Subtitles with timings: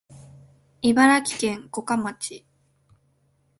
[0.81, 2.43] 茨城県五霞町